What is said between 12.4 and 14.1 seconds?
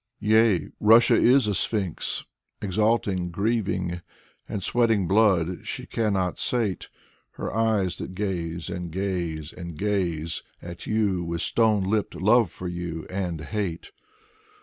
for you, and hate.